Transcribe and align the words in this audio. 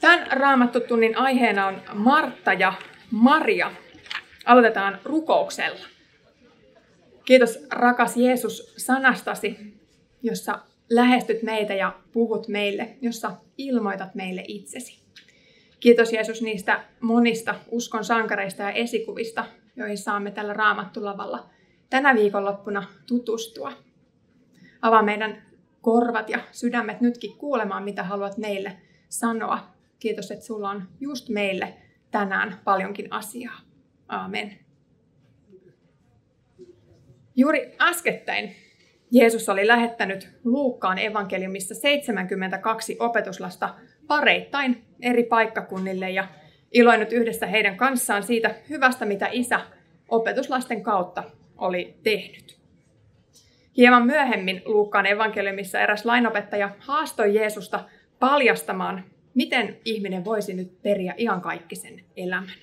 Tämän 0.00 0.26
raamattotunnin 0.30 1.18
aiheena 1.18 1.66
on 1.66 1.82
Martta 1.94 2.52
ja 2.52 2.72
Maria. 3.10 3.72
Aloitetaan 4.44 4.98
rukouksella. 5.04 5.86
Kiitos 7.24 7.66
rakas 7.70 8.16
Jeesus 8.16 8.74
sanastasi, 8.76 9.74
jossa 10.22 10.58
lähestyt 10.90 11.42
meitä 11.42 11.74
ja 11.74 11.98
puhut 12.12 12.48
meille, 12.48 12.96
jossa 13.00 13.32
ilmoitat 13.58 14.14
meille 14.14 14.44
itsesi. 14.48 15.02
Kiitos 15.80 16.12
Jeesus 16.12 16.42
niistä 16.42 16.84
monista 17.00 17.54
uskon 17.70 18.04
sankareista 18.04 18.62
ja 18.62 18.70
esikuvista, 18.70 19.44
joihin 19.76 19.98
saamme 19.98 20.30
tällä 20.30 20.52
raamattulavalla 20.52 21.50
tänä 21.90 22.14
viikonloppuna 22.14 22.84
tutustua. 23.06 23.72
Avaa 24.82 25.02
meidän 25.02 25.42
korvat 25.80 26.30
ja 26.30 26.38
sydämet 26.52 27.00
nytkin 27.00 27.36
kuulemaan, 27.36 27.82
mitä 27.82 28.02
haluat 28.02 28.38
meille 28.38 28.76
sanoa. 29.08 29.77
Kiitos, 29.98 30.30
että 30.30 30.44
sulla 30.44 30.70
on 30.70 30.88
just 31.00 31.28
meille 31.28 31.74
tänään 32.10 32.60
paljonkin 32.64 33.12
asiaa. 33.12 33.60
Aamen. 34.08 34.58
Juuri 37.36 37.76
äskettäin 37.80 38.54
Jeesus 39.10 39.48
oli 39.48 39.66
lähettänyt 39.66 40.28
Luukkaan 40.44 40.98
evankeliumissa 40.98 41.74
72 41.74 42.96
opetuslasta 43.00 43.74
pareittain 44.06 44.84
eri 45.02 45.24
paikkakunnille 45.24 46.10
ja 46.10 46.28
iloinut 46.72 47.12
yhdessä 47.12 47.46
heidän 47.46 47.76
kanssaan 47.76 48.22
siitä 48.22 48.54
hyvästä, 48.68 49.04
mitä 49.04 49.28
isä 49.32 49.60
opetuslasten 50.08 50.82
kautta 50.82 51.24
oli 51.56 51.94
tehnyt. 52.02 52.58
Hieman 53.76 54.06
myöhemmin 54.06 54.62
Luukkaan 54.64 55.06
evankeliumissa 55.06 55.80
eräs 55.80 56.04
lainopettaja 56.04 56.70
haastoi 56.78 57.34
Jeesusta 57.34 57.84
paljastamaan, 58.18 59.04
miten 59.38 59.76
ihminen 59.84 60.24
voisi 60.24 60.54
nyt 60.54 60.82
periä 60.82 61.14
iankaikkisen 61.18 62.04
elämän. 62.16 62.58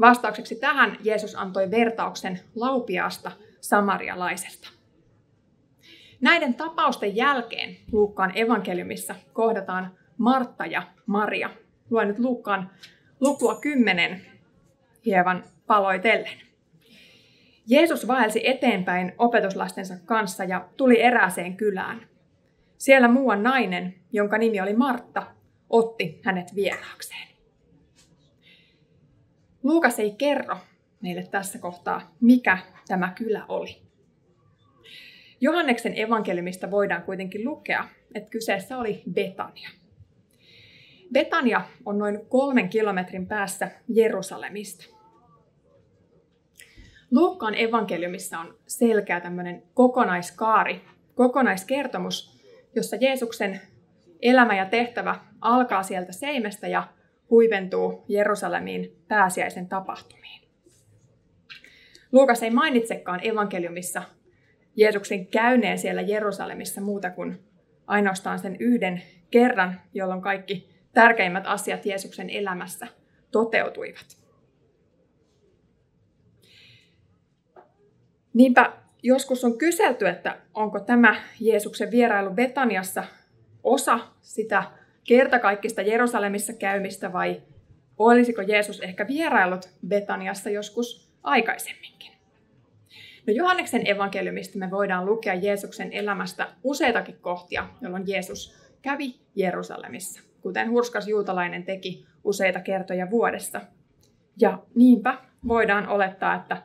Vastaukseksi 0.00 0.54
tähän 0.54 0.96
Jeesus 1.04 1.34
antoi 1.34 1.70
vertauksen 1.70 2.40
laupiaasta 2.54 3.32
samarialaisesta. 3.60 4.68
Näiden 6.20 6.54
tapausten 6.54 7.16
jälkeen 7.16 7.76
Luukkaan 7.92 8.32
evankeliumissa 8.34 9.14
kohdataan 9.32 9.90
Martta 10.18 10.66
ja 10.66 10.82
Maria. 11.06 11.50
Luen 11.90 12.08
nyt 12.08 12.18
Luukkaan 12.18 12.70
lukua 13.20 13.54
10 13.54 14.26
hieman 15.06 15.44
paloitellen. 15.66 16.40
Jeesus 17.66 18.08
vaelsi 18.08 18.48
eteenpäin 18.48 19.12
opetuslastensa 19.18 19.94
kanssa 20.04 20.44
ja 20.44 20.68
tuli 20.76 21.02
erääseen 21.02 21.56
kylään. 21.56 22.06
Siellä 22.78 23.08
muuan 23.08 23.42
nainen, 23.42 23.94
jonka 24.12 24.38
nimi 24.38 24.60
oli 24.60 24.74
Martta, 24.74 25.39
otti 25.70 26.20
hänet 26.22 26.54
vieraakseen. 26.54 27.28
Luukas 29.62 29.98
ei 29.98 30.10
kerro 30.10 30.56
meille 31.02 31.22
tässä 31.22 31.58
kohtaa, 31.58 32.14
mikä 32.20 32.58
tämä 32.88 33.12
kylä 33.18 33.44
oli. 33.48 33.82
Johanneksen 35.40 35.98
evankeliumista 36.00 36.70
voidaan 36.70 37.02
kuitenkin 37.02 37.44
lukea, 37.44 37.88
että 38.14 38.30
kyseessä 38.30 38.78
oli 38.78 39.02
Betania. 39.12 39.70
Betania 41.12 41.60
on 41.84 41.98
noin 41.98 42.26
kolmen 42.28 42.68
kilometrin 42.68 43.26
päässä 43.26 43.70
Jerusalemista. 43.88 44.84
Luukkaan 47.10 47.54
evankeliumissa 47.54 48.38
on 48.38 48.58
selkeä 48.66 49.20
tämmöinen 49.20 49.62
kokonaiskaari, 49.74 50.80
kokonaiskertomus, 51.14 52.40
jossa 52.74 52.96
Jeesuksen 52.96 53.60
elämä 54.22 54.56
ja 54.56 54.66
tehtävä 54.66 55.29
alkaa 55.40 55.82
sieltä 55.82 56.12
seimestä 56.12 56.68
ja 56.68 56.88
huipentuu 57.30 58.04
Jerusalemiin 58.08 59.04
pääsiäisen 59.08 59.68
tapahtumiin. 59.68 60.40
Luukas 62.12 62.42
ei 62.42 62.50
mainitsekaan 62.50 63.20
evankeliumissa 63.22 64.02
Jeesuksen 64.76 65.26
käyneen 65.26 65.78
siellä 65.78 66.02
Jerusalemissa 66.02 66.80
muuta 66.80 67.10
kuin 67.10 67.40
ainoastaan 67.86 68.38
sen 68.38 68.56
yhden 68.60 69.02
kerran, 69.30 69.80
jolloin 69.94 70.22
kaikki 70.22 70.68
tärkeimmät 70.94 71.46
asiat 71.46 71.86
Jeesuksen 71.86 72.30
elämässä 72.30 72.86
toteutuivat. 73.30 74.20
Niinpä 78.34 78.72
joskus 79.02 79.44
on 79.44 79.58
kyselty, 79.58 80.08
että 80.08 80.36
onko 80.54 80.80
tämä 80.80 81.16
Jeesuksen 81.40 81.90
vierailu 81.90 82.30
Betaniassa 82.30 83.04
osa 83.62 83.98
sitä 84.20 84.62
kertakaikkista 85.04 85.82
Jerusalemissa 85.82 86.52
käymistä 86.52 87.12
vai 87.12 87.42
olisiko 87.98 88.42
Jeesus 88.42 88.80
ehkä 88.80 89.06
vierailut 89.06 89.68
Betaniassa 89.88 90.50
joskus 90.50 91.10
aikaisemminkin? 91.22 92.12
No 93.26 93.32
Johanneksen 93.32 93.90
evankeliumista 93.90 94.58
me 94.58 94.70
voidaan 94.70 95.06
lukea 95.06 95.34
Jeesuksen 95.34 95.92
elämästä 95.92 96.48
useitakin 96.64 97.16
kohtia, 97.20 97.68
jolloin 97.80 98.04
Jeesus 98.06 98.54
kävi 98.82 99.14
Jerusalemissa, 99.36 100.20
kuten 100.40 100.70
hurskas 100.70 101.08
juutalainen 101.08 101.64
teki 101.64 102.06
useita 102.24 102.60
kertoja 102.60 103.10
vuodessa. 103.10 103.60
Ja 104.40 104.58
niinpä 104.74 105.18
voidaan 105.48 105.88
olettaa, 105.88 106.34
että 106.34 106.62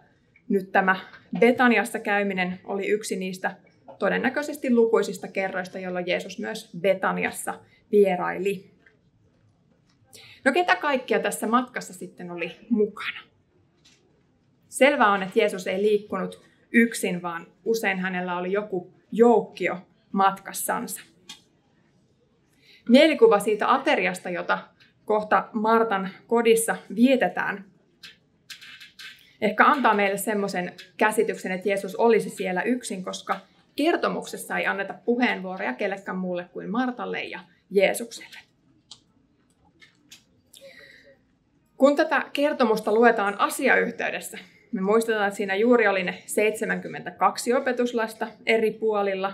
nyt 0.50 0.72
tämä 0.72 0.96
Betaniassa 1.40 2.00
käyminen 2.00 2.59
oli 2.63 2.88
yksi 2.88 3.16
niistä 3.16 3.56
todennäköisesti 4.00 4.75
lukuisista 4.75 5.28
kerroista, 5.28 5.79
jolloin 5.79 6.07
Jeesus 6.07 6.40
myös 6.40 6.69
Betaniassa 6.79 7.53
vieraili. 7.91 8.72
No 10.46 10.51
ketä 10.51 10.75
kaikkia 10.75 11.19
tässä 11.19 11.47
matkassa 11.47 11.94
sitten 11.94 12.31
oli 12.31 12.56
mukana? 12.69 13.19
Selvää 14.69 15.12
on, 15.12 15.23
että 15.23 15.40
Jeesus 15.40 15.68
ei 15.68 15.81
liikkunut 15.81 16.41
yksin, 16.72 17.22
vaan 17.22 17.47
usein 17.66 18.00
hänellä 18.00 18.38
oli 18.38 18.51
joku 18.51 18.94
joukkio 19.12 19.78
matkassansa. 20.12 21.01
Mielikuva 22.90 23.40
siitä 23.40 23.73
ateriasta, 23.73 24.29
jota 24.29 24.59
kohta 25.06 25.50
Martan 25.53 26.09
kodissa 26.28 26.75
vietetään, 26.96 27.66
ehkä 29.41 29.66
antaa 29.66 29.94
meille 29.94 30.17
semmoisen 30.17 30.73
käsityksen, 30.97 31.52
että 31.52 31.69
Jeesus 31.69 31.96
olisi 31.96 32.29
siellä 32.29 32.62
yksin, 32.62 33.03
koska 33.03 33.40
kertomuksessa 33.75 34.57
ei 34.57 34.67
anneta 34.67 34.94
puheenvuoroja 35.06 35.73
kellekään 35.73 36.17
muulle 36.17 36.50
kuin 36.53 36.69
Martalle 36.69 37.23
ja 37.23 37.40
Jeesukselle. 37.71 38.39
Kun 41.77 41.95
tätä 41.95 42.25
kertomusta 42.33 42.93
luetaan 42.93 43.39
asiayhteydessä, 43.39 44.37
me 44.71 44.81
muistetaan, 44.81 45.27
että 45.27 45.37
siinä 45.37 45.55
juuri 45.55 45.87
oli 45.87 46.03
ne 46.03 46.23
72 46.25 47.53
opetuslasta 47.53 48.27
eri 48.45 48.71
puolilla. 48.71 49.33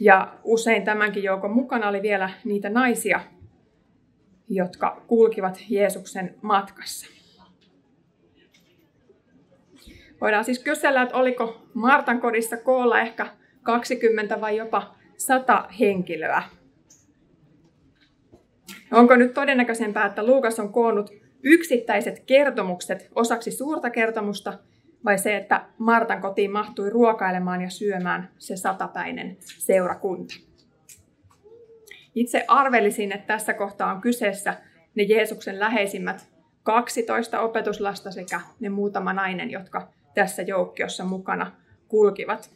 Ja 0.00 0.34
usein 0.44 0.84
tämänkin 0.84 1.22
joukon 1.22 1.50
mukana 1.50 1.88
oli 1.88 2.02
vielä 2.02 2.30
niitä 2.44 2.70
naisia, 2.70 3.20
jotka 4.48 5.02
kulkivat 5.06 5.64
Jeesuksen 5.68 6.34
matkassa. 6.42 7.06
Voidaan 10.20 10.44
siis 10.44 10.58
kysellä, 10.58 11.02
että 11.02 11.16
oliko 11.16 11.62
Martan 11.74 12.20
kodissa 12.20 12.56
koolla 12.56 13.00
ehkä 13.00 13.26
20 13.62 14.40
vai 14.40 14.56
jopa 14.56 14.94
100 15.16 15.68
henkilöä. 15.80 16.42
Onko 18.92 19.16
nyt 19.16 19.34
todennäköisempää, 19.34 20.06
että 20.06 20.26
Luukas 20.26 20.60
on 20.60 20.72
koonnut 20.72 21.10
yksittäiset 21.42 22.22
kertomukset 22.26 23.10
osaksi 23.14 23.50
suurta 23.50 23.90
kertomusta 23.90 24.58
vai 25.04 25.18
se, 25.18 25.36
että 25.36 25.66
Martan 25.78 26.20
kotiin 26.20 26.50
mahtui 26.50 26.90
ruokailemaan 26.90 27.62
ja 27.62 27.70
syömään 27.70 28.30
se 28.38 28.56
satapäinen 28.56 29.36
seurakunta? 29.40 30.34
Itse 32.14 32.44
arvelisin, 32.48 33.12
että 33.12 33.26
tässä 33.26 33.54
kohtaa 33.54 33.94
on 33.94 34.00
kyseessä 34.00 34.54
ne 34.94 35.02
Jeesuksen 35.02 35.60
läheisimmät 35.60 36.28
12 36.62 37.40
opetuslasta 37.40 38.10
sekä 38.10 38.40
ne 38.60 38.68
muutama 38.68 39.12
nainen, 39.12 39.50
jotka 39.50 39.88
tässä 40.14 40.42
joukkiossa 40.42 41.04
mukana 41.04 41.52
kulkivat. 41.88 42.50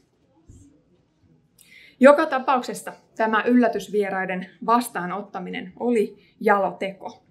Joka 2.00 2.26
tapauksessa 2.26 2.92
tämä 3.20 3.42
yllätysvieraiden 3.46 4.46
vastaanottaminen 4.66 5.72
oli 5.80 6.18
jaloteko. 6.40 7.22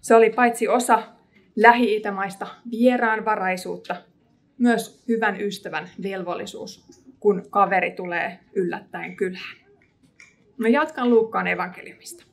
Se 0.00 0.14
oli 0.14 0.30
paitsi 0.30 0.68
osa 0.68 1.02
lähi-itämaista 1.56 2.46
vieraanvaraisuutta, 2.70 3.96
myös 4.58 5.04
hyvän 5.08 5.40
ystävän 5.40 5.88
velvollisuus, 6.02 7.02
kun 7.20 7.42
kaveri 7.50 7.90
tulee 7.90 8.38
yllättäen 8.54 9.16
kylään. 9.16 9.56
Mä 10.56 10.68
jatkan 10.68 11.10
Luukkaan 11.10 11.46
evankeliumista. 11.46 12.24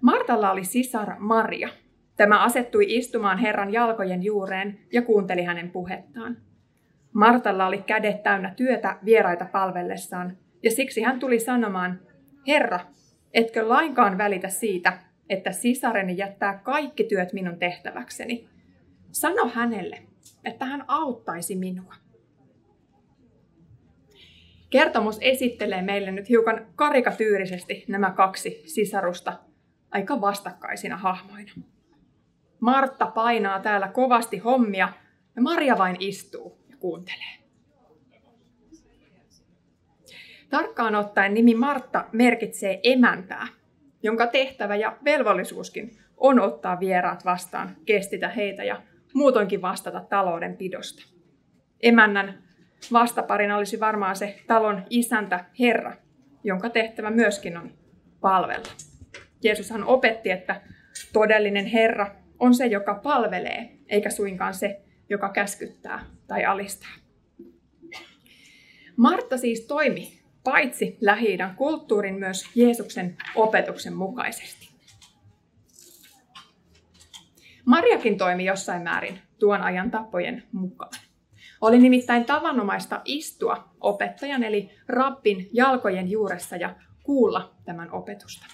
Martalla 0.00 0.50
oli 0.50 0.64
sisar 0.64 1.14
Maria. 1.18 1.68
Tämä 2.16 2.44
asettui 2.44 2.84
istumaan 2.88 3.38
Herran 3.38 3.72
jalkojen 3.72 4.22
juureen 4.22 4.78
ja 4.92 5.02
kuunteli 5.02 5.42
hänen 5.42 5.70
puhettaan. 5.70 6.36
Martalla 7.12 7.66
oli 7.66 7.78
kädet 7.78 8.22
täynnä 8.22 8.54
työtä 8.56 8.96
vieraita 9.04 9.46
palvellessaan, 9.52 10.36
ja 10.64 10.70
siksi 10.70 11.02
hän 11.02 11.20
tuli 11.20 11.40
sanomaan, 11.40 12.00
Herra, 12.46 12.80
etkö 13.34 13.68
lainkaan 13.68 14.18
välitä 14.18 14.48
siitä, 14.48 14.98
että 15.28 15.52
sisareni 15.52 16.16
jättää 16.16 16.58
kaikki 16.58 17.04
työt 17.04 17.32
minun 17.32 17.58
tehtäväkseni. 17.58 18.48
Sano 19.10 19.48
hänelle, 19.54 20.02
että 20.44 20.64
hän 20.64 20.84
auttaisi 20.88 21.56
minua. 21.56 21.94
Kertomus 24.70 25.18
esittelee 25.20 25.82
meille 25.82 26.10
nyt 26.12 26.28
hiukan 26.28 26.66
karikatyyrisesti 26.76 27.84
nämä 27.88 28.10
kaksi 28.10 28.62
sisarusta 28.66 29.38
aika 29.90 30.20
vastakkaisina 30.20 30.96
hahmoina. 30.96 31.52
Martta 32.60 33.06
painaa 33.06 33.60
täällä 33.60 33.88
kovasti 33.88 34.38
hommia 34.38 34.88
ja 35.36 35.42
Maria 35.42 35.78
vain 35.78 35.96
istuu 36.00 36.58
ja 36.70 36.76
kuuntelee. 36.76 37.43
Tarkkaan 40.54 40.94
ottaen 40.94 41.34
nimi 41.34 41.54
Martta 41.54 42.04
merkitsee 42.12 42.80
emäntää, 42.82 43.46
jonka 44.02 44.26
tehtävä 44.26 44.76
ja 44.76 44.96
velvollisuuskin 45.04 45.98
on 46.16 46.40
ottaa 46.40 46.80
vieraat 46.80 47.24
vastaan, 47.24 47.76
kestitä 47.86 48.28
heitä 48.28 48.64
ja 48.64 48.82
muutoinkin 49.14 49.62
vastata 49.62 50.00
taloudenpidosta. 50.00 51.02
Emännän 51.82 52.42
vastaparina 52.92 53.56
olisi 53.56 53.80
varmaan 53.80 54.16
se 54.16 54.38
talon 54.46 54.82
isäntä 54.90 55.44
Herra, 55.60 55.92
jonka 56.44 56.70
tehtävä 56.70 57.10
myöskin 57.10 57.56
on 57.56 57.72
palvella. 58.20 58.72
Jeesushan 59.42 59.84
opetti, 59.84 60.30
että 60.30 60.60
todellinen 61.12 61.66
Herra 61.66 62.14
on 62.38 62.54
se, 62.54 62.66
joka 62.66 62.94
palvelee, 62.94 63.70
eikä 63.88 64.10
suinkaan 64.10 64.54
se, 64.54 64.80
joka 65.08 65.28
käskyttää 65.28 66.04
tai 66.26 66.44
alistaa. 66.44 66.94
Martta 68.96 69.38
siis 69.38 69.66
toimi 69.66 70.23
paitsi 70.44 70.98
lähi 71.00 71.38
kulttuurin 71.56 72.14
myös 72.14 72.44
Jeesuksen 72.54 73.16
opetuksen 73.34 73.96
mukaisesti. 73.96 74.68
Mariakin 77.64 78.18
toimi 78.18 78.44
jossain 78.44 78.82
määrin 78.82 79.18
tuon 79.38 79.62
ajan 79.62 79.90
tapojen 79.90 80.42
mukaan. 80.52 80.92
Oli 81.60 81.78
nimittäin 81.78 82.24
tavanomaista 82.24 83.00
istua 83.04 83.68
opettajan 83.80 84.44
eli 84.44 84.70
rappin 84.88 85.48
jalkojen 85.52 86.10
juuressa 86.10 86.56
ja 86.56 86.76
kuulla 87.02 87.54
tämän 87.64 87.92
opetusta. 87.92 88.46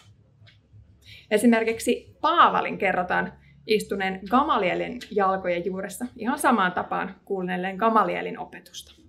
Esimerkiksi 1.31 2.17
Paavalin 2.21 2.79
kerrotaan 2.79 3.33
istuneen 3.67 4.21
Gamalielin 4.31 4.99
jalkojen 5.11 5.65
juuressa 5.65 6.07
ihan 6.17 6.39
samaan 6.39 6.73
tapaan 6.73 7.15
kuunnelleen 7.25 7.77
Gamalielin 7.77 8.39
opetusta. 8.39 9.00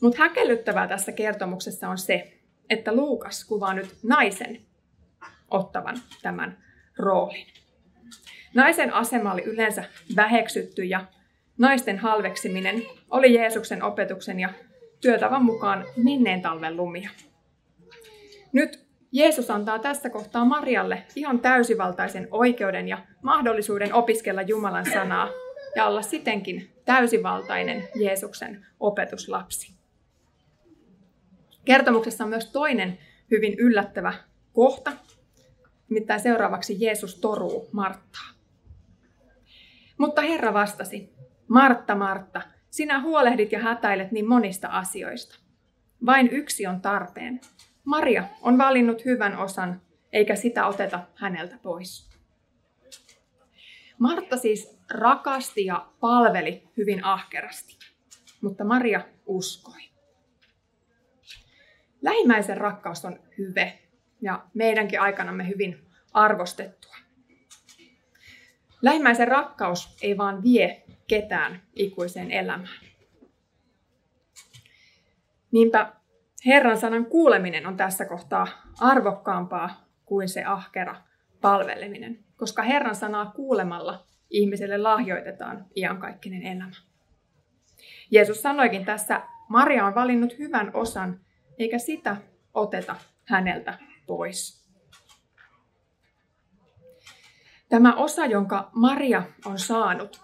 Mutta 0.00 0.18
häkellyttävää 0.18 0.88
tässä 0.88 1.12
kertomuksessa 1.12 1.88
on 1.88 1.98
se, 1.98 2.38
että 2.70 2.92
Luukas 2.96 3.44
kuvaa 3.44 3.74
nyt 3.74 3.96
naisen 4.02 4.60
ottavan 5.50 5.96
tämän 6.22 6.58
roolin. 6.98 7.46
Naisen 8.54 8.94
asema 8.94 9.32
oli 9.32 9.42
yleensä 9.42 9.84
väheksytty 10.16 10.84
ja 10.84 11.04
naisten 11.58 11.98
halveksiminen 11.98 12.82
oli 13.10 13.34
Jeesuksen 13.34 13.82
opetuksen 13.82 14.40
ja 14.40 14.48
työtavan 15.00 15.44
mukaan 15.44 15.84
menneen 15.96 16.42
talven 16.42 16.76
lumia. 16.76 17.10
Nyt 18.52 18.88
Jeesus 19.12 19.50
antaa 19.50 19.78
tässä 19.78 20.10
kohtaa 20.10 20.44
Marialle 20.44 21.02
ihan 21.16 21.40
täysivaltaisen 21.40 22.28
oikeuden 22.30 22.88
ja 22.88 22.98
mahdollisuuden 23.22 23.94
opiskella 23.94 24.42
Jumalan 24.42 24.86
sanaa 24.92 25.28
ja 25.76 25.86
olla 25.86 26.02
sitenkin 26.02 26.70
täysivaltainen 26.84 27.88
Jeesuksen 27.94 28.66
opetuslapsi. 28.80 29.77
Kertomuksessa 31.68 32.24
on 32.24 32.30
myös 32.30 32.46
toinen 32.46 32.98
hyvin 33.30 33.54
yllättävä 33.58 34.14
kohta, 34.52 34.92
nimittäin 35.88 36.20
seuraavaksi 36.20 36.76
Jeesus 36.80 37.14
toruu 37.14 37.68
Marttaa. 37.72 38.28
Mutta 39.98 40.22
Herra 40.22 40.54
vastasi, 40.54 41.12
Martta, 41.48 41.94
Martta, 41.94 42.42
sinä 42.70 43.00
huolehdit 43.00 43.52
ja 43.52 43.58
hätäilet 43.58 44.12
niin 44.12 44.28
monista 44.28 44.68
asioista. 44.68 45.38
Vain 46.06 46.28
yksi 46.30 46.66
on 46.66 46.80
tarpeen. 46.80 47.40
Maria 47.84 48.24
on 48.42 48.58
valinnut 48.58 49.04
hyvän 49.04 49.38
osan, 49.38 49.82
eikä 50.12 50.36
sitä 50.36 50.66
oteta 50.66 51.00
häneltä 51.14 51.58
pois. 51.62 52.10
Martta 53.98 54.36
siis 54.36 54.78
rakasti 54.90 55.66
ja 55.66 55.86
palveli 56.00 56.62
hyvin 56.76 57.04
ahkerasti, 57.04 57.78
mutta 58.40 58.64
Maria 58.64 59.00
uskoi. 59.26 59.97
Lähimmäisen 62.02 62.56
rakkaus 62.56 63.04
on 63.04 63.20
hyve 63.38 63.78
ja 64.20 64.44
meidänkin 64.54 65.00
aikanamme 65.00 65.48
hyvin 65.48 65.86
arvostettua. 66.12 66.96
Lähimmäisen 68.82 69.28
rakkaus 69.28 69.96
ei 70.02 70.18
vaan 70.18 70.42
vie 70.42 70.82
ketään 71.06 71.62
ikuiseen 71.74 72.30
elämään. 72.30 72.78
Niinpä 75.50 75.92
Herran 76.46 76.78
sanan 76.78 77.06
kuuleminen 77.06 77.66
on 77.66 77.76
tässä 77.76 78.04
kohtaa 78.04 78.48
arvokkaampaa 78.80 79.88
kuin 80.04 80.28
se 80.28 80.44
ahkera 80.44 80.96
palveleminen, 81.40 82.24
koska 82.36 82.62
Herran 82.62 82.94
sanaa 82.94 83.26
kuulemalla 83.26 84.06
ihmiselle 84.30 84.78
lahjoitetaan 84.78 85.66
iankaikkinen 85.76 86.42
elämä. 86.42 86.72
Jeesus 88.10 88.42
sanoikin 88.42 88.84
tässä, 88.84 89.22
Maria 89.48 89.86
on 89.86 89.94
valinnut 89.94 90.38
hyvän 90.38 90.70
osan, 90.74 91.20
eikä 91.58 91.78
sitä 91.78 92.16
oteta 92.54 92.96
häneltä 93.24 93.78
pois. 94.06 94.68
Tämä 97.68 97.94
osa, 97.94 98.26
jonka 98.26 98.70
Maria 98.72 99.22
on 99.44 99.58
saanut, 99.58 100.20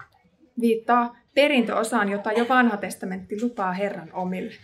viittaa 0.61 1.17
perintöosaan, 1.35 2.09
jota 2.09 2.33
jo 2.33 2.49
vanha 2.49 2.77
testamentti 2.77 3.43
lupaa 3.43 3.73
Herran 3.73 4.13
omille. 4.13 4.55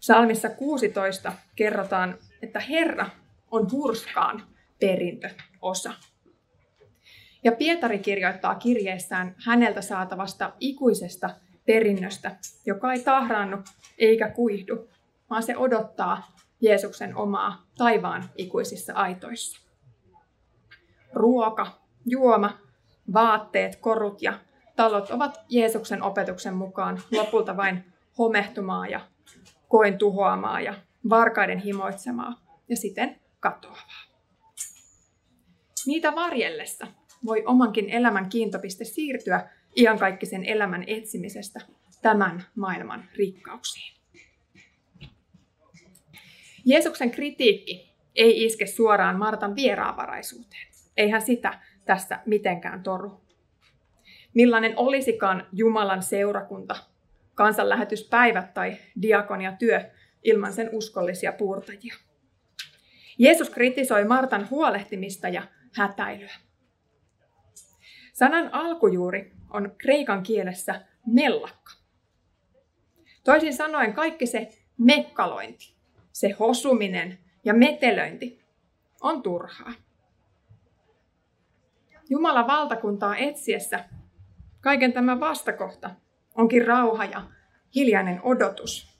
Salmissa 0.00 0.48
16 0.48 1.32
kerrotaan, 1.56 2.18
että 2.42 2.60
Herra 2.60 3.06
on 3.50 3.70
hurskaan 3.72 4.42
perintöosa. 4.80 5.92
Ja 7.44 7.52
Pietari 7.52 7.98
kirjoittaa 7.98 8.54
kirjeessään 8.54 9.34
häneltä 9.46 9.82
saatavasta 9.82 10.52
ikuisesta 10.60 11.30
perinnöstä, 11.66 12.36
joka 12.66 12.92
ei 12.92 13.00
tahraannu 13.00 13.58
eikä 13.98 14.28
kuihdu, 14.28 14.88
vaan 15.30 15.42
se 15.42 15.56
odottaa 15.56 16.36
Jeesuksen 16.60 17.16
omaa 17.16 17.66
taivaan 17.78 18.30
ikuisissa 18.36 18.92
aitoissa. 18.92 19.60
Ruoka, 21.12 21.66
juoma, 22.06 22.58
vaatteet, 23.12 23.76
korut 23.76 24.22
ja 24.22 24.40
talot 24.76 25.10
ovat 25.10 25.40
Jeesuksen 25.48 26.02
opetuksen 26.02 26.54
mukaan 26.54 27.02
lopulta 27.12 27.56
vain 27.56 27.92
homehtumaa 28.18 28.86
ja 28.86 29.00
koen 29.68 29.98
tuhoamaa 29.98 30.60
ja 30.60 30.74
varkaiden 31.08 31.58
himoitsemaa 31.58 32.40
ja 32.68 32.76
siten 32.76 33.20
katoavaa. 33.40 34.06
Niitä 35.86 36.14
varjellessa 36.14 36.86
voi 37.26 37.42
omankin 37.46 37.90
elämän 37.90 38.28
kiintopiste 38.28 38.84
siirtyä 38.84 39.50
iankaikkisen 39.76 40.44
elämän 40.44 40.84
etsimisestä 40.86 41.60
tämän 42.02 42.44
maailman 42.56 43.04
rikkauksiin. 43.16 43.95
Jeesuksen 46.66 47.10
kritiikki 47.10 47.96
ei 48.14 48.44
iske 48.44 48.66
suoraan 48.66 49.18
Martan 49.18 49.56
vieraanvaraisuuteen. 49.56 50.66
Eihän 50.96 51.22
sitä 51.22 51.60
tässä 51.84 52.20
mitenkään 52.26 52.82
toru. 52.82 53.20
Millainen 54.34 54.72
olisikaan 54.76 55.46
Jumalan 55.52 56.02
seurakunta, 56.02 56.76
kansanlähetyspäivät 57.34 58.54
tai 58.54 58.76
diakoniatyö 59.02 59.90
ilman 60.24 60.52
sen 60.52 60.70
uskollisia 60.72 61.32
puurtajia. 61.32 61.94
Jeesus 63.18 63.50
kritisoi 63.50 64.04
Martan 64.04 64.50
huolehtimista 64.50 65.28
ja 65.28 65.42
hätäilyä. 65.74 66.32
Sanan 68.12 68.54
alkujuuri 68.54 69.32
on 69.50 69.74
kreikan 69.78 70.22
kielessä 70.22 70.84
mellakka. 71.06 71.72
Toisin 73.24 73.54
sanoen 73.54 73.92
kaikki 73.92 74.26
se 74.26 74.48
mekkalointi, 74.78 75.75
se 76.16 76.30
hosuminen 76.30 77.18
ja 77.44 77.54
metelöinti 77.54 78.40
on 79.00 79.22
turhaa. 79.22 79.72
Jumalan 82.10 82.46
valtakuntaa 82.46 83.16
etsiessä 83.16 83.84
kaiken 84.60 84.92
tämän 84.92 85.20
vastakohta 85.20 85.90
onkin 86.34 86.66
rauha 86.66 87.04
ja 87.04 87.22
hiljainen 87.74 88.20
odotus. 88.22 88.98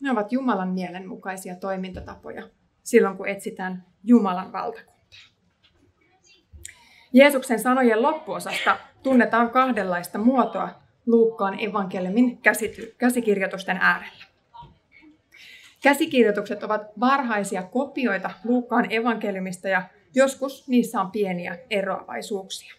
Ne 0.00 0.10
ovat 0.10 0.32
Jumalan 0.32 0.68
mielenmukaisia 0.68 1.56
toimintatapoja 1.56 2.48
silloin, 2.82 3.16
kun 3.16 3.28
etsitään 3.28 3.86
Jumalan 4.02 4.52
valtakuntaa. 4.52 4.94
Jeesuksen 7.12 7.60
sanojen 7.60 8.02
loppuosasta 8.02 8.78
tunnetaan 9.02 9.50
kahdenlaista 9.50 10.18
muotoa 10.18 10.68
Luukkaan 11.06 11.60
evankeliumin 11.60 12.40
käsikirjoitusten 12.98 13.76
äärellä. 13.76 14.23
Käsikirjoitukset 15.84 16.62
ovat 16.62 16.82
varhaisia 17.00 17.62
kopioita 17.62 18.30
Luukkaan 18.44 18.86
evankeliumista 18.90 19.68
ja 19.68 19.82
joskus 20.14 20.68
niissä 20.68 21.00
on 21.00 21.10
pieniä 21.10 21.58
eroavaisuuksia. 21.70 22.74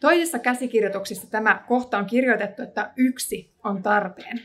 Toisissa 0.00 0.38
käsikirjoituksissa 0.38 1.30
tämä 1.30 1.64
kohta 1.68 1.98
on 1.98 2.06
kirjoitettu, 2.06 2.62
että 2.62 2.92
yksi 2.96 3.54
on 3.64 3.82
tarpeen. 3.82 4.40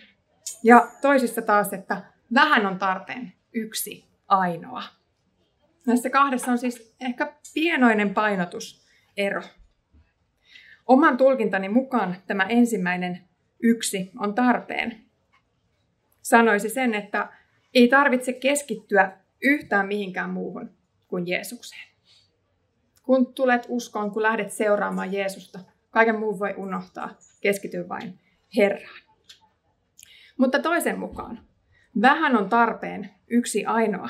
Ja 0.64 0.88
toisissa 1.02 1.42
taas, 1.42 1.74
että 1.74 2.02
vähän 2.34 2.66
on 2.66 2.80
tarpeen 2.80 3.34
yksi 3.54 4.06
ainoa. 4.28 4.84
Näissä 5.88 6.10
kahdessa 6.10 6.52
on 6.52 6.58
siis 6.58 6.96
ehkä 7.02 7.34
pienoinen 7.54 8.14
painotusero. 8.14 9.42
Oman 10.88 11.18
tulkintani 11.18 11.70
mukaan 11.70 12.16
tämä 12.28 12.44
ensimmäinen 12.44 13.22
yksi 13.64 14.12
on 14.20 14.36
tarpeen. 14.36 15.09
Sanoisi 16.30 16.70
sen, 16.70 16.96
että 16.96 17.30
ei 17.74 17.88
tarvitse 17.88 18.34
keskittyä 18.34 19.18
yhtään 19.44 19.88
mihinkään 19.88 20.30
muuhun 20.30 20.70
kuin 21.08 21.28
Jeesukseen. 21.28 21.88
Kun 23.04 23.34
tulet 23.34 23.66
uskoon, 23.70 24.12
kun 24.12 24.24
lähdet 24.24 24.52
seuraamaan 24.52 25.14
Jeesusta, 25.14 25.60
kaiken 25.90 26.20
muun 26.20 26.40
voi 26.40 26.54
unohtaa, 26.58 27.10
keskity 27.42 27.90
vain 27.90 28.20
Herraan. 28.58 29.02
Mutta 30.38 30.60
toisen 30.60 31.00
mukaan, 31.00 31.40
vähän 32.02 32.38
on 32.38 32.50
tarpeen 32.50 33.10
yksi 33.28 33.66
ainoa. 33.66 34.10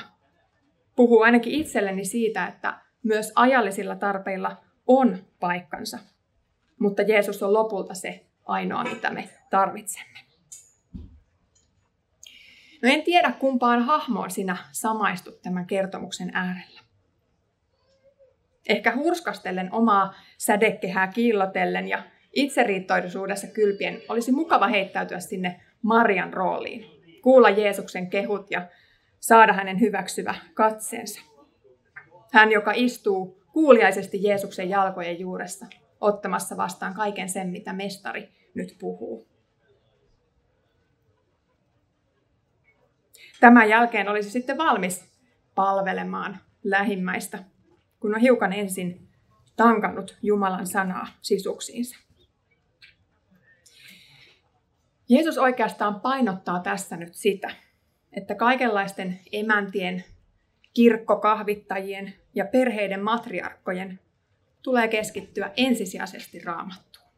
Puhuu 0.96 1.22
ainakin 1.22 1.52
itselleni 1.52 2.04
siitä, 2.04 2.46
että 2.46 2.80
myös 3.02 3.32
ajallisilla 3.34 3.96
tarpeilla 3.96 4.56
on 4.86 5.18
paikkansa. 5.40 5.98
Mutta 6.78 7.02
Jeesus 7.02 7.42
on 7.42 7.52
lopulta 7.52 7.94
se 7.94 8.26
ainoa, 8.44 8.84
mitä 8.84 9.10
me 9.10 9.28
tarvitsemme. 9.50 10.29
No 12.82 12.88
en 12.88 13.02
tiedä 13.02 13.32
kumpaan 13.32 13.82
hahmoon 13.82 14.30
sinä 14.30 14.56
samaistut 14.72 15.42
tämän 15.42 15.66
kertomuksen 15.66 16.30
äärellä. 16.34 16.80
Ehkä 18.68 18.96
hurskastellen 18.96 19.72
omaa 19.72 20.14
sädekehää 20.38 21.06
kiillotellen 21.06 21.88
ja 21.88 22.02
itseriittoisuudessa 22.32 23.46
kylpien 23.46 24.02
olisi 24.08 24.32
mukava 24.32 24.66
heittäytyä 24.66 25.20
sinne 25.20 25.60
Marian 25.82 26.32
rooliin, 26.32 26.84
kuulla 27.22 27.50
Jeesuksen 27.50 28.10
kehut 28.10 28.50
ja 28.50 28.68
saada 29.20 29.52
hänen 29.52 29.80
hyväksyvä 29.80 30.34
katseensa. 30.54 31.20
Hän, 32.32 32.52
joka 32.52 32.72
istuu 32.74 33.42
kuuliaisesti 33.52 34.22
Jeesuksen 34.22 34.70
jalkojen 34.70 35.20
juuressa, 35.20 35.66
ottamassa 36.00 36.56
vastaan 36.56 36.94
kaiken 36.94 37.28
sen, 37.28 37.48
mitä 37.48 37.72
mestari 37.72 38.28
nyt 38.54 38.76
puhuu. 38.80 39.29
Tämän 43.40 43.68
jälkeen 43.68 44.08
olisi 44.08 44.30
sitten 44.30 44.58
valmis 44.58 45.04
palvelemaan 45.54 46.38
lähimmäistä 46.64 47.38
kun 48.00 48.14
on 48.14 48.20
hiukan 48.20 48.52
ensin 48.52 49.08
tankannut 49.56 50.18
Jumalan 50.22 50.66
sanaa 50.66 51.06
sisuksiinsa. 51.20 51.96
Jeesus 55.08 55.38
oikeastaan 55.38 56.00
painottaa 56.00 56.60
tässä 56.60 56.96
nyt 56.96 57.14
sitä, 57.14 57.50
että 58.12 58.34
kaikenlaisten 58.34 59.20
emäntien, 59.32 60.04
kirkkokahvittajien 60.74 62.14
ja 62.34 62.44
perheiden 62.44 63.02
matriarkkojen 63.02 64.00
tulee 64.62 64.88
keskittyä 64.88 65.50
ensisijaisesti 65.56 66.38
raamattuun. 66.38 67.10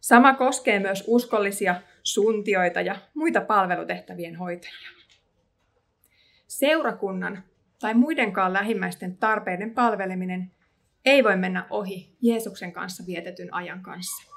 Sama 0.00 0.34
koskee 0.34 0.78
myös 0.78 1.04
uskollisia 1.06 1.74
suntioita 2.14 2.80
ja 2.80 2.96
muita 3.14 3.40
palvelutehtävien 3.40 4.36
hoitajia. 4.36 4.88
Seurakunnan 6.46 7.42
tai 7.80 7.94
muidenkaan 7.94 8.52
lähimmäisten 8.52 9.16
tarpeiden 9.16 9.74
palveleminen 9.74 10.52
ei 11.04 11.24
voi 11.24 11.36
mennä 11.36 11.66
ohi 11.70 12.16
Jeesuksen 12.22 12.72
kanssa 12.72 13.04
vietetyn 13.06 13.54
ajan 13.54 13.82
kanssa. 13.82 14.32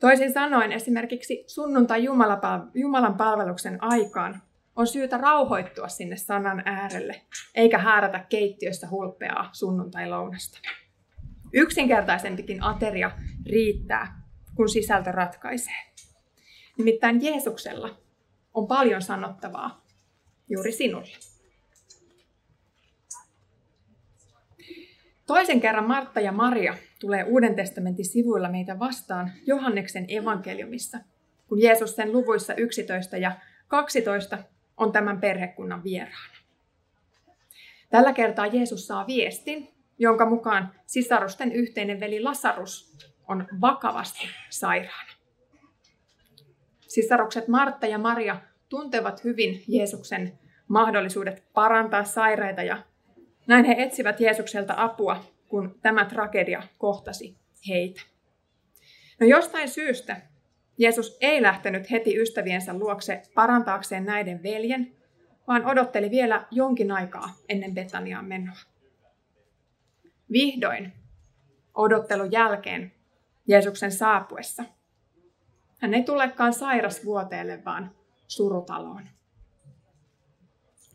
Toisin 0.00 0.32
sanoen 0.32 0.72
esimerkiksi 0.72 1.44
sunnuntai 1.46 2.04
Jumalan 2.74 3.14
palveluksen 3.14 3.82
aikaan 3.82 4.42
on 4.76 4.86
syytä 4.86 5.18
rauhoittua 5.18 5.88
sinne 5.88 6.16
sanan 6.16 6.62
äärelle, 6.64 7.20
eikä 7.54 7.78
häärätä 7.78 8.26
keittiössä 8.28 8.88
hulppeaa 8.90 9.50
sunnuntai-lounasta. 9.52 10.58
Yksinkertaisempikin 11.52 12.62
ateria 12.62 13.10
riittää, 13.46 14.19
kun 14.54 14.68
sisältö 14.68 15.12
ratkaisee. 15.12 15.82
Nimittäin 16.78 17.24
Jeesuksella 17.24 17.98
on 18.54 18.66
paljon 18.66 19.02
sanottavaa 19.02 19.86
juuri 20.48 20.72
sinulle. 20.72 21.16
Toisen 25.26 25.60
kerran 25.60 25.88
Martta 25.88 26.20
ja 26.20 26.32
Maria 26.32 26.76
tulee 27.00 27.24
Uuden 27.24 27.54
testamentin 27.54 28.04
sivuilla 28.04 28.48
meitä 28.48 28.78
vastaan 28.78 29.32
Johanneksen 29.46 30.04
evankeliumissa, 30.08 30.98
kun 31.48 31.62
Jeesus 31.62 31.96
sen 31.96 32.12
luvuissa 32.12 32.54
11 32.54 33.16
ja 33.16 33.32
12 33.68 34.38
on 34.76 34.92
tämän 34.92 35.20
perhekunnan 35.20 35.84
vieraana. 35.84 36.36
Tällä 37.90 38.12
kertaa 38.12 38.46
Jeesus 38.46 38.86
saa 38.86 39.06
viestin, 39.06 39.68
jonka 39.98 40.26
mukaan 40.26 40.72
sisarusten 40.86 41.52
yhteinen 41.52 42.00
veli 42.00 42.22
Lasarus 42.22 42.96
on 43.30 43.46
vakavasti 43.60 44.28
sairaana. 44.50 45.12
Sisarukset 46.80 47.48
Martta 47.48 47.86
ja 47.86 47.98
Maria 47.98 48.40
tuntevat 48.68 49.24
hyvin 49.24 49.62
Jeesuksen 49.68 50.38
mahdollisuudet 50.68 51.44
parantaa 51.52 52.04
sairaita 52.04 52.62
ja 52.62 52.82
näin 53.46 53.64
he 53.64 53.74
etsivät 53.78 54.20
Jeesukselta 54.20 54.74
apua, 54.76 55.24
kun 55.48 55.78
tämä 55.82 56.04
tragedia 56.04 56.62
kohtasi 56.78 57.36
heitä. 57.68 58.00
No 59.20 59.26
jostain 59.26 59.68
syystä 59.68 60.16
Jeesus 60.78 61.18
ei 61.20 61.42
lähtenyt 61.42 61.90
heti 61.90 62.16
ystäviensä 62.16 62.74
luokse 62.74 63.22
parantaakseen 63.34 64.04
näiden 64.04 64.42
veljen, 64.42 64.96
vaan 65.48 65.66
odotteli 65.66 66.10
vielä 66.10 66.46
jonkin 66.50 66.92
aikaa 66.92 67.34
ennen 67.48 67.74
Betaniaan 67.74 68.24
menoa. 68.24 68.56
Vihdoin 70.32 70.92
odottelun 71.74 72.32
jälkeen 72.32 72.92
Jeesuksen 73.50 73.92
saapuessa 73.92 74.64
hän 75.78 75.94
ei 75.94 76.02
tulekaan 76.02 76.52
sairasvuoteelle, 76.52 77.64
vaan 77.64 77.90
surutaloon. 78.28 79.08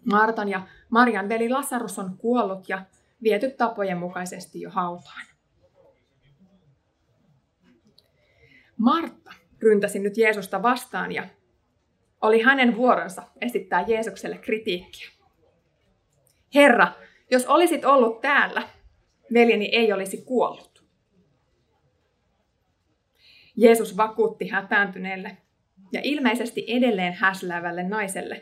Martan 0.06 0.50
ja 0.50 0.68
Marian 0.90 1.30
veli 1.30 1.50
Lasarus 1.50 2.00
on 2.00 2.18
kuollut 2.18 2.70
ja 2.70 2.82
viety 3.24 3.52
tapojen 3.52 3.98
mukaisesti 3.98 4.62
jo 4.62 4.70
hautaan. 4.70 5.26
Martta 8.78 9.34
ryntäsi 9.62 10.00
nyt 10.00 10.18
Jeesusta 10.18 10.64
vastaan 10.64 11.12
ja 11.12 11.28
oli 12.22 12.42
hänen 12.42 12.76
vuoronsa 12.78 13.24
esittää 13.42 13.86
Jeesukselle 13.88 14.38
kritiikkiä. 14.38 15.10
Herra, 16.56 16.88
jos 17.32 17.46
olisit 17.46 17.86
ollut 17.86 18.22
täällä, 18.22 18.70
veljeni 19.34 19.66
ei 19.66 19.94
olisi 19.94 20.18
kuollut. 20.18 20.75
Jeesus 23.56 23.98
vakuutti 23.98 24.48
hätääntyneelle 24.48 25.38
ja 25.92 26.02
ilmeisesti 26.04 26.66
edelleen 26.68 27.14
häsläävälle 27.14 27.84
naiselle, 27.84 28.42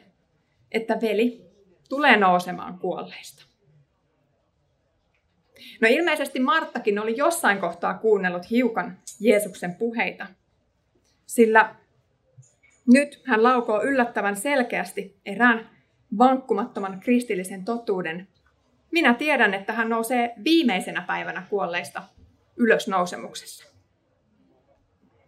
että 0.71 1.01
veli 1.01 1.41
tulee 1.89 2.17
nousemaan 2.17 2.79
kuolleista. 2.79 3.45
No 5.81 5.87
ilmeisesti 5.91 6.39
Marttakin 6.39 6.99
oli 6.99 7.17
jossain 7.17 7.59
kohtaa 7.59 7.93
kuunnellut 7.93 8.49
hiukan 8.49 8.97
Jeesuksen 9.19 9.75
puheita, 9.75 10.27
sillä 11.25 11.75
nyt 12.93 13.21
hän 13.25 13.43
laukoo 13.43 13.83
yllättävän 13.83 14.35
selkeästi 14.35 15.17
erään 15.25 15.69
vankkumattoman 16.17 16.99
kristillisen 16.99 17.65
totuuden. 17.65 18.27
Minä 18.91 19.13
tiedän, 19.13 19.53
että 19.53 19.73
hän 19.73 19.89
nousee 19.89 20.33
viimeisenä 20.43 21.01
päivänä 21.01 21.47
kuolleista 21.49 22.03
ylösnousemuksessa. 22.57 23.72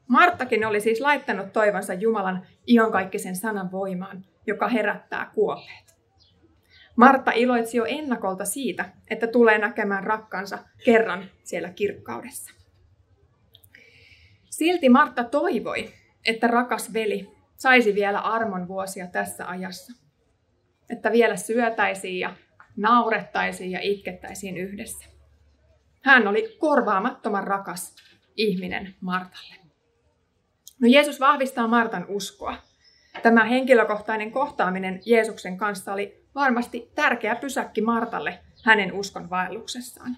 Marttakin 0.07 0.65
oli 0.65 0.81
siis 0.81 1.01
laittanut 1.01 1.53
toivonsa 1.53 1.93
Jumalan 1.93 2.47
ionkaikkisen 2.67 3.35
sanan 3.35 3.71
voimaan, 3.71 4.25
joka 4.47 4.67
herättää 4.67 5.31
kuolleet. 5.33 5.95
Martta 6.95 7.31
iloitsi 7.31 7.77
jo 7.77 7.85
ennakolta 7.85 8.45
siitä, 8.45 8.89
että 9.09 9.27
tulee 9.27 9.57
näkemään 9.57 10.03
rakkansa 10.03 10.59
kerran 10.85 11.25
siellä 11.43 11.69
kirkkaudessa. 11.69 12.51
Silti 14.49 14.89
Martta 14.89 15.23
toivoi, 15.23 15.93
että 16.25 16.47
rakas 16.47 16.93
veli 16.93 17.31
saisi 17.57 17.95
vielä 17.95 18.19
armon 18.19 18.67
vuosia 18.67 19.07
tässä 19.07 19.49
ajassa. 19.49 19.93
Että 20.89 21.11
vielä 21.11 21.35
syötäisiin 21.35 22.19
ja 22.19 22.33
naurettaisiin 22.77 23.71
ja 23.71 23.79
itkettäisiin 23.81 24.57
yhdessä. 24.57 25.05
Hän 26.03 26.27
oli 26.27 26.55
korvaamattoman 26.59 27.43
rakas 27.43 27.95
ihminen 28.35 28.95
Martalle. 29.01 29.64
No 30.79 30.87
Jeesus 30.87 31.19
vahvistaa 31.19 31.67
Martan 31.67 32.05
uskoa 32.07 32.55
Tämä 33.21 33.43
henkilökohtainen 33.43 34.31
kohtaaminen 34.31 35.01
Jeesuksen 35.05 35.57
kanssa 35.57 35.93
oli 35.93 36.25
varmasti 36.35 36.91
tärkeä 36.95 37.35
pysäkki 37.35 37.81
Martalle 37.81 38.39
hänen 38.63 38.93
uskon 38.93 39.29
vaelluksessaan. 39.29 40.17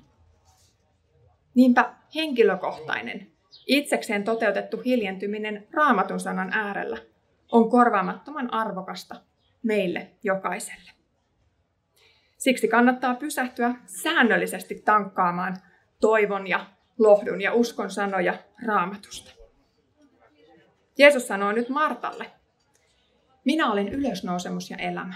Niinpä 1.56 1.94
henkilökohtainen, 2.16 3.32
itsekseen 3.68 4.24
toteutettu 4.24 4.78
hiljentyminen 4.86 5.68
raamatun 5.74 6.20
sanan 6.20 6.54
äärellä 6.54 6.98
on 7.52 7.70
korvaamattoman 7.70 8.54
arvokasta 8.54 9.16
meille 9.64 10.12
jokaiselle. 10.24 10.92
Siksi 12.38 12.68
kannattaa 12.68 13.16
pysähtyä 13.16 13.76
säännöllisesti 13.86 14.76
tankkaamaan 14.86 15.58
toivon 16.02 16.48
ja 16.48 16.66
lohdun 17.00 17.42
ja 17.42 17.54
uskon 17.54 17.92
sanoja 17.92 18.34
raamatusta. 18.66 19.37
Jeesus 20.98 21.28
sanoo 21.28 21.52
nyt 21.52 21.70
Martalle, 21.70 22.32
minä 23.46 23.72
olen 23.72 23.88
ylösnousemus 23.88 24.70
ja 24.70 24.78
elämä. 24.78 25.14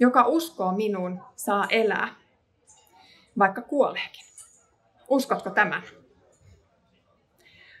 Joka 0.00 0.26
uskoo 0.26 0.72
minuun, 0.72 1.20
saa 1.36 1.66
elää, 1.70 2.08
vaikka 3.38 3.62
kuoleekin. 3.62 4.24
Uskotko 5.08 5.50
tämän? 5.50 5.82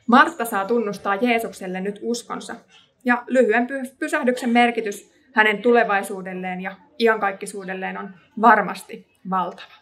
Martta 0.06 0.44
saa 0.44 0.64
tunnustaa 0.64 1.14
Jeesukselle 1.14 1.80
nyt 1.80 1.98
uskonsa, 2.02 2.56
ja 3.04 3.24
lyhyen 3.26 3.66
pysähdyksen 3.98 4.50
merkitys 4.50 5.12
hänen 5.34 5.62
tulevaisuudelleen 5.62 6.60
ja 6.60 6.76
iankaikkisuudelleen 6.98 7.98
on 7.98 8.14
varmasti 8.40 9.06
valtava. 9.30 9.72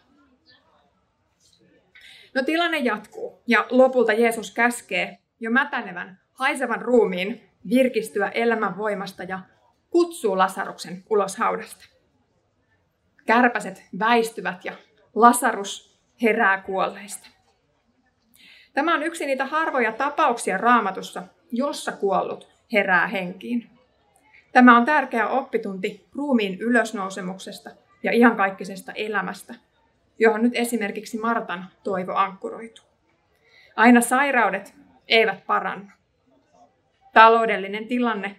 No 2.35 2.43
tilanne 2.43 2.77
jatkuu, 2.77 3.41
ja 3.47 3.65
lopulta 3.69 4.13
Jeesus 4.13 4.51
käskee 4.51 5.17
jo 5.39 5.51
mätänevän, 5.51 6.19
haisevan 6.37 6.81
ruumiin 6.81 7.49
virkistyä 7.69 8.29
elämän 8.29 8.77
voimasta 8.77 9.23
ja 9.23 9.39
kutsuu 9.89 10.37
Lasaruksen 10.37 11.03
ulos 11.09 11.37
haudasta. 11.37 11.85
Kärpäset 13.25 13.83
väistyvät 13.99 14.65
ja 14.65 14.73
Lasarus 15.15 15.99
herää 16.21 16.61
kuolleista. 16.61 17.29
Tämä 18.73 18.95
on 18.95 19.03
yksi 19.03 19.25
niitä 19.25 19.45
harvoja 19.45 19.91
tapauksia 19.91 20.57
raamatussa, 20.57 21.23
jossa 21.51 21.91
kuollut 21.91 22.49
herää 22.73 23.07
henkiin. 23.07 23.69
Tämä 24.51 24.77
on 24.77 24.85
tärkeä 24.85 25.27
oppitunti 25.27 26.07
ruumiin 26.15 26.59
ylösnousemuksesta 26.59 27.69
ja 28.03 28.11
iankaikkisesta 28.13 28.91
elämästä, 28.91 29.55
johon 30.19 30.41
nyt 30.41 30.53
esimerkiksi 30.55 31.17
Martan 31.17 31.65
toivo 31.83 32.13
ankkuroituu. 32.13 32.85
Aina 33.75 34.01
sairaudet 34.01 34.75
eivät 35.07 35.45
parannu. 35.45 35.96
Taloudellinen 37.17 37.87
tilanne 37.87 38.35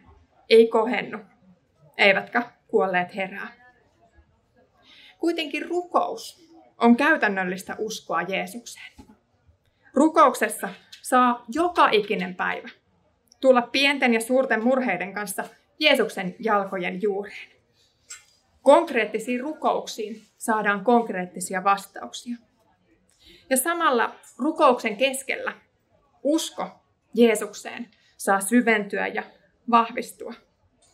ei 0.51 0.69
kohennu, 0.69 1.19
eivätkä 1.97 2.43
kuolleet 2.69 3.17
herää. 3.17 3.49
Kuitenkin 5.19 5.69
rukous 5.69 6.53
on 6.81 6.97
käytännöllistä 6.97 7.77
uskoa 7.79 8.23
Jeesukseen. 8.23 8.93
Rukouksessa 9.95 10.69
saa 11.03 11.45
joka 11.49 11.89
ikinen 11.93 12.35
päivä 12.35 12.69
tulla 13.41 13.63
pienten 13.63 14.15
ja 14.15 14.21
suurten 14.21 14.65
murheiden 14.65 15.15
kanssa 15.15 15.45
Jeesuksen 15.79 16.37
jalkojen 16.39 17.03
juureen. 17.03 17.49
Konkreettisiin 18.63 19.41
rukouksiin 19.41 20.23
saadaan 20.37 20.85
konkreettisia 20.85 21.65
vastauksia. 21.65 22.37
Ja 23.51 23.57
samalla 23.57 24.15
rukouksen 24.39 24.97
keskellä 24.97 25.53
usko 26.23 26.69
Jeesukseen 27.15 27.98
saa 28.19 28.41
syventyä 28.41 29.07
ja 29.07 29.23
vahvistua, 29.71 30.35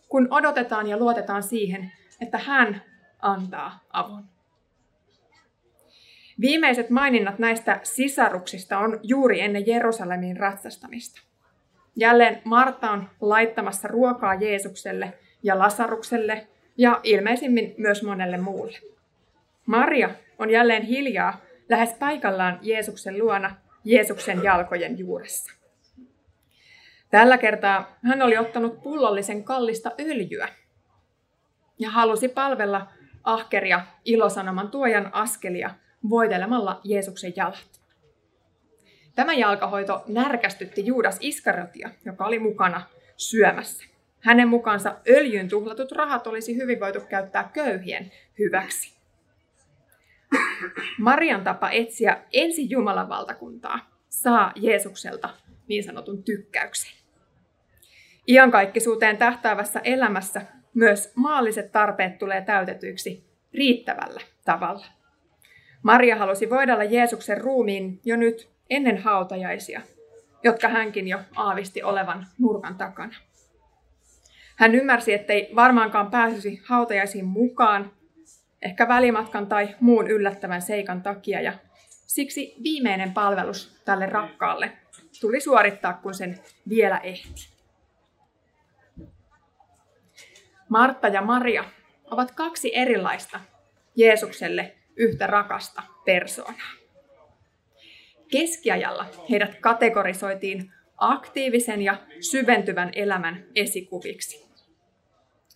kun 0.09 0.28
odotetaan 0.31 0.87
ja 0.87 0.97
luotetaan 0.97 1.43
siihen, 1.43 1.93
että 2.21 2.38
hän 2.38 2.83
antaa 3.23 3.81
avun. 3.93 4.25
Viimeiset 6.40 6.91
maininnat 6.91 7.39
näistä 7.39 7.80
sisaruksista 7.82 8.78
on 8.78 9.00
juuri 9.02 9.41
ennen 9.41 9.67
Jerusalemin 9.67 10.37
ratsastamista. 10.37 11.21
Jälleen 11.97 12.43
Marta 12.45 12.91
on 12.91 13.10
laittamassa 13.21 13.89
ruokaa 13.89 14.34
Jeesukselle 14.34 15.13
ja 15.43 15.58
Lasarukselle 15.58 16.47
ja 16.76 17.00
ilmeisimmin 17.02 17.75
myös 17.78 18.02
monelle 18.02 18.37
muulle. 18.37 18.78
Maria 19.67 20.10
on 20.39 20.50
jälleen 20.50 20.82
hiljaa 20.82 21.41
lähes 21.69 21.95
paikallaan 21.95 22.58
Jeesuksen 22.63 23.19
luona 23.19 23.56
Jeesuksen 23.84 24.43
jalkojen 24.43 24.99
juuressa. 24.99 25.64
Tällä 27.15 27.39
kertaa 27.39 27.99
hän 28.05 28.23
oli 28.23 28.39
ottanut 28.39 28.83
pullollisen 28.83 29.45
kallista 29.45 29.91
öljyä 30.00 30.49
ja 31.79 31.91
halusi 31.91 32.29
palvella 32.29 32.87
ahkeria 33.25 33.81
ilosanoman 34.05 34.71
tuojan 34.71 35.11
askelia 35.13 35.71
voitelemalla 36.11 36.81
Jeesuksen 36.85 37.33
jalat. 37.37 37.81
Tämä 39.15 39.33
jalkahoito 39.33 40.05
närkästytti 40.09 40.87
Juudas 40.87 41.19
Iskarotia, 41.21 41.91
joka 42.05 42.27
oli 42.27 42.39
mukana 42.39 42.83
syömässä. 43.17 43.85
Hänen 44.21 44.49
mukaansa 44.49 44.97
öljyn 45.09 45.49
tuhlatut 45.49 45.93
rahat 45.93 46.27
olisi 46.27 46.57
hyvin 46.57 46.81
voitu 46.81 47.00
käyttää 47.00 47.50
köyhien 47.53 48.13
hyväksi. 48.39 48.95
Marian 50.99 51.45
tapa 51.45 51.71
etsiä 51.71 52.21
ensin 52.33 52.71
Jumalan 52.71 53.09
valtakuntaa 53.09 53.91
saa 54.09 54.53
Jeesukselta 54.57 55.29
niin 55.69 55.85
sanotun 55.85 56.23
tykkäyksen. 56.23 57.03
Iankaikkisuuteen 58.28 59.17
tähtäävässä 59.17 59.80
elämässä 59.84 60.43
myös 60.75 61.13
maalliset 61.15 61.73
tarpeet 61.73 62.19
tulee 62.19 62.41
täytetyiksi 62.41 63.25
riittävällä 63.54 64.21
tavalla. 64.45 64.87
Maria 65.82 66.17
halusi 66.17 66.50
voidella 66.50 66.84
Jeesuksen 66.84 67.41
ruumiin 67.41 68.00
jo 68.04 68.17
nyt 68.17 68.50
ennen 68.71 68.99
hautajaisia, 68.99 69.80
jotka 70.45 70.69
hänkin 70.69 71.08
jo 71.08 71.19
aavisti 71.37 71.82
olevan 71.82 72.26
nurkan 72.39 72.75
takana. 72.75 73.15
Hän 74.56 74.75
ymmärsi, 74.75 75.13
ettei 75.13 75.50
varmaankaan 75.54 76.10
pääsisi 76.10 76.63
hautajaisiin 76.65 77.25
mukaan, 77.25 77.93
ehkä 78.63 78.89
välimatkan 78.89 79.47
tai 79.47 79.75
muun 79.80 80.06
yllättävän 80.06 80.63
seikan 80.63 81.02
takia, 81.02 81.41
ja 81.41 81.52
siksi 81.91 82.54
viimeinen 82.63 83.13
palvelus 83.13 83.82
tälle 83.84 84.06
rakkaalle 84.06 84.73
tuli 85.21 85.41
suorittaa, 85.41 85.93
kun 85.93 86.15
sen 86.15 86.39
vielä 86.69 86.99
ehti. 86.99 87.53
Martta 90.69 91.09
ja 91.09 91.23
Maria 91.23 91.65
ovat 92.11 92.31
kaksi 92.31 92.77
erilaista 92.77 93.41
Jeesukselle 93.97 94.75
yhtä 94.97 95.27
rakasta 95.27 95.83
persoonaa. 96.05 96.73
Keskiajalla 98.31 99.07
heidät 99.31 99.61
kategorisoitiin 99.61 100.73
aktiivisen 100.97 101.83
ja 101.83 101.97
syventyvän 102.21 102.91
elämän 102.95 103.45
esikuviksi. 103.55 104.45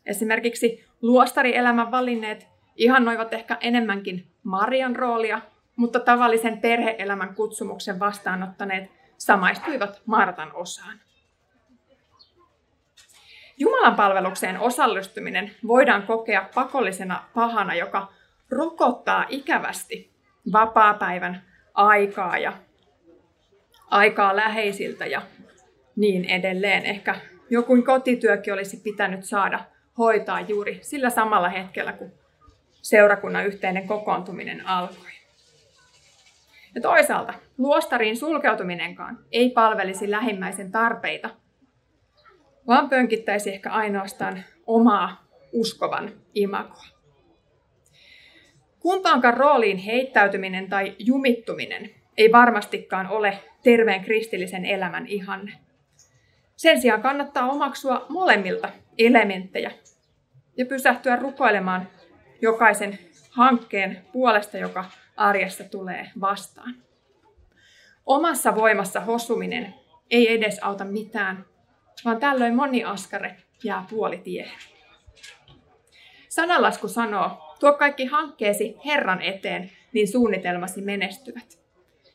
Esimerkiksi 0.07 0.85
luostarielämän 1.03 1.91
valinneet 1.91 2.47
ihannoivat 2.77 3.33
ehkä 3.33 3.57
enemmänkin 3.61 4.27
Marian 4.43 4.97
roolia, 4.97 5.41
mutta 5.77 6.01
tavallisen 6.01 6.61
perheelämän 6.61 7.35
kutsumuksen 7.35 7.99
vastaanottaneet 7.99 8.91
samaistuivat 9.19 10.03
Martan 10.07 10.55
osaan. 10.55 11.01
Jumalan 13.59 13.95
palvelukseen 13.95 14.61
osallistuminen 14.61 15.51
voidaan 15.67 16.03
kokea 16.03 16.49
pakollisena 16.55 17.25
pahana, 17.35 17.75
joka 17.75 18.13
rokottaa 18.51 19.27
ikävästi 19.29 20.11
vapaapäivän 20.53 21.43
aikaa 21.75 22.39
ja 22.39 22.53
aikaa 23.91 24.37
läheisiltä 24.37 25.07
ja 25.07 25.23
niin 25.97 26.25
edelleen. 26.25 26.87
Ehkä 26.87 27.15
joku 27.51 27.83
kotityökin 27.83 28.53
olisi 28.53 28.77
pitänyt 28.77 29.25
saada 29.25 29.61
hoitaa 29.99 30.41
juuri 30.41 30.79
sillä 30.83 31.11
samalla 31.11 31.49
hetkellä, 31.49 31.93
kun 31.93 32.13
seurakunnan 32.83 33.47
yhteinen 33.47 33.87
kokoontuminen 33.87 34.67
alkoi. 34.67 35.11
Ja 36.75 36.81
toisaalta 36.81 37.35
luostariin 37.59 38.17
sulkeutuminenkaan 38.17 39.19
ei 39.33 39.51
palvelisi 39.51 40.11
lähimmäisen 40.11 40.73
tarpeita, 40.73 41.31
vaan 42.69 42.89
pönkittäisi 42.89 43.51
ehkä 43.51 43.71
ainoastaan 43.71 44.45
omaa 44.67 45.25
uskovan 45.53 46.13
imagoa. 46.35 46.85
Kumpaankaan 48.81 49.37
rooliin 49.37 49.77
heittäytyminen 49.79 50.69
tai 50.69 50.97
jumittuminen 50.99 51.91
ei 52.17 52.33
varmastikaan 52.33 53.07
ole 53.07 53.39
terveen 53.63 54.05
kristillisen 54.05 54.65
elämän 54.65 55.07
ihanne. 55.07 55.53
Sen 56.57 56.81
sijaan 56.81 57.03
kannattaa 57.03 57.51
omaksua 57.51 58.07
molemmilta 58.09 58.69
elementtejä 58.99 59.71
ja 60.57 60.67
pysähtyä 60.67 61.17
rukoilemaan 61.17 61.89
jokaisen 62.43 62.99
hankkeen 63.31 64.05
puolesta, 64.13 64.59
joka 64.59 64.85
arjessa 65.17 65.65
tulee 65.65 66.11
vastaan. 66.21 66.75
Omassa 68.07 68.55
voimassa 68.57 69.01
hosuminen 69.01 69.75
ei 70.11 70.33
edes 70.33 70.59
auta 70.63 70.85
mitään, 70.85 71.45
vaan 72.05 72.21
tällöin 72.21 72.57
moni 72.57 72.85
askare 72.85 73.37
jää 73.65 73.85
puolitiehen. 73.91 74.59
Sanalasku 76.29 76.89
sanoo, 76.89 77.55
tuo 77.61 77.73
kaikki 77.73 78.05
hankkeesi 78.05 78.77
Herran 78.87 79.23
eteen, 79.23 79.71
niin 79.93 80.09
suunnitelmasi 80.09 80.81
menestyvät. 80.81 81.59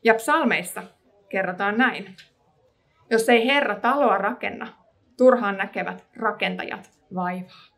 Ja 0.03 0.13
psalmeissa 0.13 0.83
kerrotaan 1.29 1.77
näin. 1.77 2.15
Jos 3.09 3.29
ei 3.29 3.47
Herra 3.47 3.75
taloa 3.75 4.17
rakenna, 4.17 4.67
turhaan 5.17 5.57
näkevät 5.57 6.05
rakentajat 6.15 6.91
vaivaa. 7.15 7.73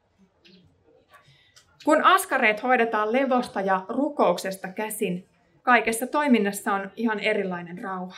Kun 1.85 2.03
askareet 2.03 2.63
hoidetaan 2.63 3.13
levosta 3.13 3.61
ja 3.61 3.85
rukouksesta 3.89 4.67
käsin, 4.67 5.29
kaikessa 5.63 6.07
toiminnassa 6.07 6.73
on 6.73 6.91
ihan 6.95 7.19
erilainen 7.19 7.77
rauha. 7.77 8.15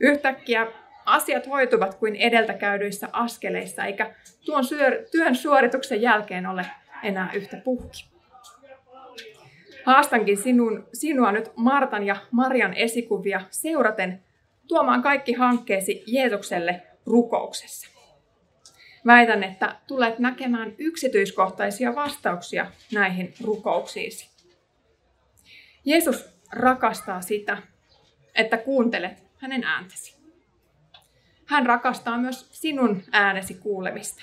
Yhtäkkiä 0.00 0.66
asiat 1.14 1.46
hoituvat 1.46 1.94
kuin 1.94 2.16
edeltä 2.16 2.54
käydyissä 2.54 3.08
askeleissa, 3.12 3.84
eikä 3.84 4.14
tuon 4.44 4.64
työn 5.10 5.36
suorituksen 5.36 6.02
jälkeen 6.02 6.46
ole 6.46 6.66
enää 7.02 7.32
yhtä 7.32 7.56
puhki. 7.64 8.08
Haastankin 9.84 10.36
sinun, 10.36 10.88
sinua 10.92 11.32
nyt 11.32 11.50
Martan 11.56 12.06
ja 12.06 12.16
Marian 12.30 12.74
esikuvia 12.74 13.40
seuraten 13.50 14.22
tuomaan 14.68 15.02
kaikki 15.02 15.32
hankkeesi 15.32 16.04
Jeesukselle 16.06 16.82
rukouksessa. 17.06 17.88
Väitän, 19.06 19.44
että 19.44 19.76
tulet 19.86 20.18
näkemään 20.18 20.74
yksityiskohtaisia 20.78 21.94
vastauksia 21.94 22.66
näihin 22.92 23.34
rukouksiisi. 23.44 24.28
Jeesus 25.84 26.28
rakastaa 26.52 27.20
sitä, 27.20 27.58
että 28.34 28.56
kuuntelet 28.56 29.24
hänen 29.36 29.64
ääntäsi. 29.64 30.17
Hän 31.48 31.66
rakastaa 31.66 32.18
myös 32.18 32.48
sinun 32.52 33.02
äänesi 33.12 33.54
kuulemista. 33.54 34.22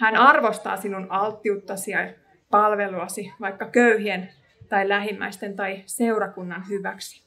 Hän 0.00 0.16
arvostaa 0.16 0.76
sinun 0.76 1.06
alttiuttasi 1.10 1.90
ja 1.90 1.98
palveluasi 2.50 3.32
vaikka 3.40 3.66
köyhien 3.66 4.32
tai 4.68 4.88
lähimmäisten 4.88 5.56
tai 5.56 5.82
seurakunnan 5.86 6.68
hyväksi. 6.68 7.22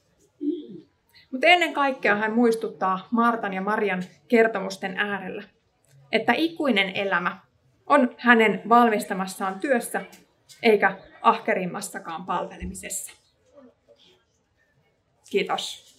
Mutta 1.31 1.47
ennen 1.47 1.73
kaikkea 1.73 2.15
hän 2.15 2.33
muistuttaa 2.33 3.07
Martan 3.11 3.53
ja 3.53 3.61
Marian 3.61 4.03
kertomusten 4.27 4.97
äärellä, 4.97 5.43
että 6.11 6.33
ikuinen 6.35 6.89
elämä 6.95 7.37
on 7.85 8.15
hänen 8.17 8.61
valmistamassaan 8.69 9.59
työssä 9.59 10.05
eikä 10.63 10.97
ahkerimmassakaan 11.21 12.25
palvelemisessa. 12.25 13.11
Kiitos. 15.29 15.92